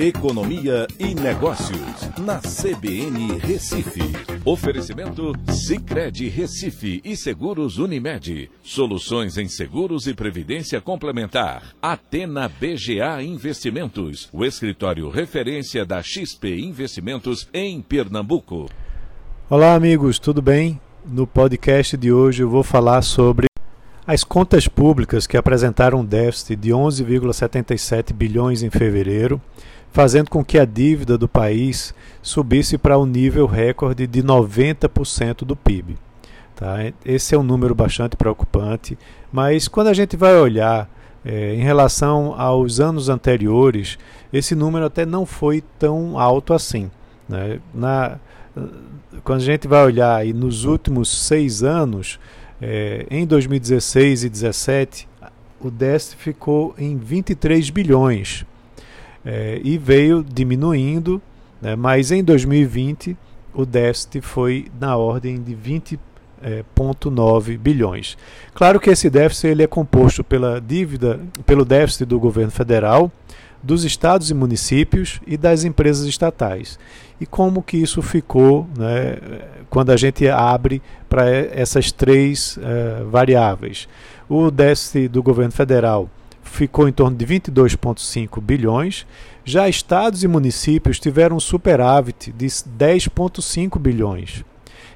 [0.00, 4.00] Economia e Negócios, na CBN Recife.
[4.44, 8.48] Oferecimento Cicred Recife e Seguros Unimed.
[8.62, 11.74] Soluções em seguros e previdência complementar.
[11.82, 18.70] Atena BGA Investimentos, o escritório referência da XP Investimentos em Pernambuco.
[19.50, 20.80] Olá, amigos, tudo bem?
[21.04, 23.48] No podcast de hoje eu vou falar sobre
[24.06, 29.42] as contas públicas que apresentaram um déficit de 11,77 bilhões em fevereiro
[29.92, 35.56] fazendo com que a dívida do país subisse para um nível recorde de 90% do
[35.56, 35.96] PIB.
[36.54, 36.92] Tá?
[37.04, 38.98] Esse é um número bastante preocupante,
[39.32, 40.88] mas quando a gente vai olhar
[41.24, 43.98] é, em relação aos anos anteriores,
[44.32, 46.90] esse número até não foi tão alto assim.
[47.28, 47.60] Né?
[47.72, 48.18] Na,
[49.22, 52.18] quando a gente vai olhar aí nos últimos seis anos,
[52.60, 55.08] é, em 2016 e 2017,
[55.60, 58.44] o déficit ficou em 23 bilhões
[59.24, 61.20] é, e veio diminuindo,
[61.60, 63.16] né, mas em 2020
[63.54, 68.16] o déficit foi na ordem de 20,9 é, bilhões.
[68.54, 73.10] Claro que esse déficit ele é composto pela dívida, pelo déficit do governo federal,
[73.62, 76.78] dos estados e municípios e das empresas estatais.
[77.20, 79.18] E como que isso ficou né,
[79.68, 83.88] quando a gente abre para essas três uh, variáveis?
[84.28, 86.08] O déficit do governo federal
[86.48, 89.06] ficou em torno de 22,5 bilhões.
[89.44, 94.44] Já estados e municípios tiveram um superávit de 10,5 bilhões.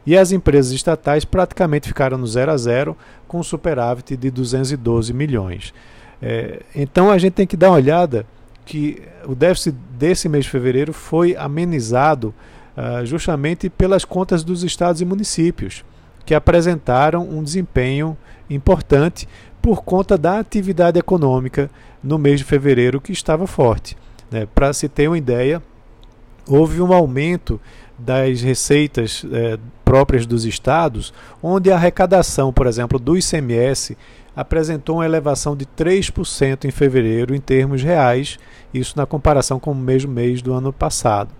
[0.04, 2.96] E as empresas estatais praticamente ficaram no zero a zero,
[3.28, 5.72] com um superávit de 212 milhões.
[6.20, 8.26] É, então a gente tem que dar uma olhada
[8.64, 12.34] que o déficit desse mês de fevereiro foi amenizado
[12.76, 15.84] uh, justamente pelas contas dos estados e municípios,
[16.24, 18.16] que apresentaram um desempenho
[18.48, 19.28] importante,
[19.60, 21.70] por conta da atividade econômica
[22.02, 23.96] no mês de fevereiro que estava forte.
[24.30, 24.46] Né?
[24.52, 25.62] Para se ter uma ideia,
[26.48, 27.60] houve um aumento
[27.96, 33.96] das receitas é, próprias dos estados, onde a arrecadação, por exemplo, do ICMS
[34.34, 38.38] apresentou uma elevação de 3% em fevereiro em termos reais,
[38.72, 41.30] isso na comparação com o mesmo mês do ano passado.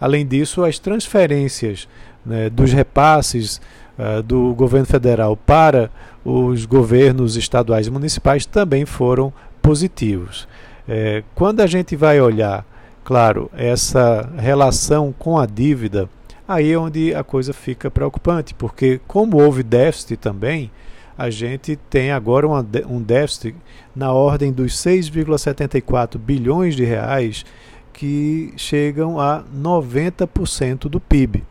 [0.00, 1.88] Além disso, as transferências
[2.24, 3.60] né, dos repasses
[3.98, 5.90] uh, do governo federal para
[6.24, 10.46] os governos estaduais e municipais também foram positivos.
[10.88, 12.64] É, quando a gente vai olhar,
[13.04, 16.08] claro, essa relação com a dívida,
[16.46, 20.70] aí é onde a coisa fica preocupante, porque como houve déficit também,
[21.16, 23.54] a gente tem agora uma, um déficit
[23.94, 27.44] na ordem dos 6,74 bilhões de reais
[27.92, 31.44] que chegam a 90% do PIB.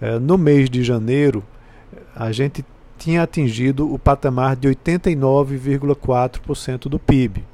[0.00, 1.44] É, no mês de janeiro,
[2.14, 2.64] a gente
[2.98, 7.44] tinha atingido o patamar de 89,4% do PIB.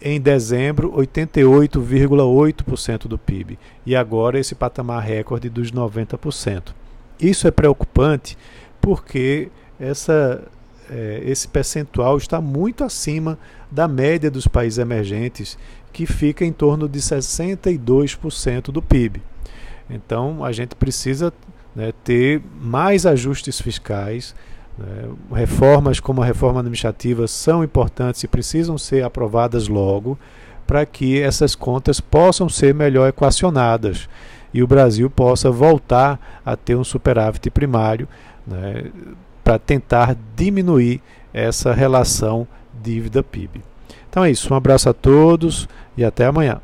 [0.00, 3.58] Em dezembro, 88,8% do PIB.
[3.86, 6.74] E agora esse patamar recorde dos 90%.
[7.20, 8.36] Isso é preocupante
[8.80, 9.48] porque
[9.78, 10.42] essa,
[10.90, 13.38] é, esse percentual está muito acima
[13.70, 15.56] da média dos países emergentes,
[15.92, 19.22] que fica em torno de 62% do PIB.
[19.88, 21.32] Então a gente precisa
[21.74, 24.34] né, ter mais ajustes fiscais.
[24.78, 30.18] Né, reformas como a reforma administrativa são importantes e precisam ser aprovadas logo
[30.66, 34.08] para que essas contas possam ser melhor equacionadas
[34.54, 38.08] e o Brasil possa voltar a ter um superávit primário
[38.46, 38.84] né,
[39.42, 41.00] para tentar diminuir
[41.32, 42.46] essa relação
[42.82, 43.62] dívida-PIB.
[44.08, 46.60] Então é isso, um abraço a todos e até amanhã.